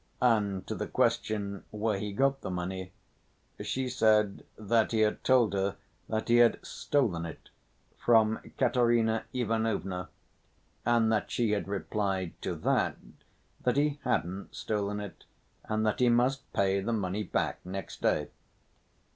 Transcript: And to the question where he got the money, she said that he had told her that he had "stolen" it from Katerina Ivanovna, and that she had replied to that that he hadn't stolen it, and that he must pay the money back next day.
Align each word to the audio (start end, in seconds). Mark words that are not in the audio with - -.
And 0.19 0.65
to 0.65 0.73
the 0.73 0.87
question 0.87 1.63
where 1.69 1.99
he 1.99 2.11
got 2.11 2.41
the 2.41 2.49
money, 2.49 2.91
she 3.61 3.87
said 3.87 4.43
that 4.57 4.91
he 4.93 5.01
had 5.01 5.23
told 5.23 5.53
her 5.53 5.75
that 6.09 6.27
he 6.27 6.37
had 6.37 6.57
"stolen" 6.65 7.23
it 7.23 7.49
from 7.99 8.39
Katerina 8.57 9.25
Ivanovna, 9.31 10.09
and 10.87 11.11
that 11.11 11.29
she 11.29 11.51
had 11.51 11.67
replied 11.67 12.33
to 12.41 12.55
that 12.55 12.97
that 13.63 13.77
he 13.77 13.99
hadn't 14.03 14.55
stolen 14.55 14.99
it, 14.99 15.25
and 15.65 15.85
that 15.85 15.99
he 15.99 16.09
must 16.09 16.51
pay 16.51 16.79
the 16.79 16.93
money 16.93 17.21
back 17.21 17.63
next 17.63 18.01
day. 18.01 18.29